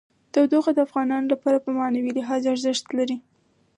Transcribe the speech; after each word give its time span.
تودوخه 0.33 0.71
د 0.73 0.79
افغانانو 0.87 1.31
لپاره 1.33 1.57
په 1.65 1.69
معنوي 1.79 2.11
لحاظ 2.17 2.41
ارزښت 2.53 2.85
لري. 2.97 3.17